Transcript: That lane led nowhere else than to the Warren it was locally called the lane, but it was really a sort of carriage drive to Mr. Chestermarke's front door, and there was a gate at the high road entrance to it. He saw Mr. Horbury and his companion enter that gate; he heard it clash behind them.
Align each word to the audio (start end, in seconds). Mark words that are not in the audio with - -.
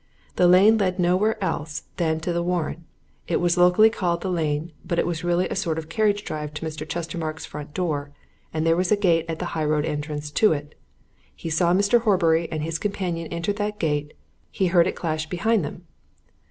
That 0.37 0.47
lane 0.47 0.79
led 0.79 0.97
nowhere 0.97 1.37
else 1.43 1.83
than 1.97 2.19
to 2.21 2.33
the 2.33 2.41
Warren 2.41 2.85
it 3.27 3.35
was 3.39 3.55
locally 3.55 3.91
called 3.91 4.21
the 4.21 4.31
lane, 4.31 4.71
but 4.83 4.97
it 4.97 5.05
was 5.05 5.23
really 5.23 5.47
a 5.47 5.55
sort 5.55 5.77
of 5.77 5.89
carriage 5.89 6.23
drive 6.25 6.55
to 6.55 6.65
Mr. 6.65 6.89
Chestermarke's 6.89 7.45
front 7.45 7.75
door, 7.75 8.09
and 8.51 8.65
there 8.65 8.75
was 8.75 8.91
a 8.91 8.95
gate 8.97 9.27
at 9.29 9.37
the 9.37 9.45
high 9.53 9.63
road 9.63 9.85
entrance 9.85 10.31
to 10.31 10.53
it. 10.53 10.73
He 11.35 11.51
saw 11.51 11.71
Mr. 11.75 12.01
Horbury 12.01 12.51
and 12.51 12.63
his 12.63 12.79
companion 12.79 13.27
enter 13.31 13.53
that 13.53 13.77
gate; 13.77 14.15
he 14.49 14.65
heard 14.69 14.87
it 14.87 14.95
clash 14.95 15.29
behind 15.29 15.63
them. 15.63 15.83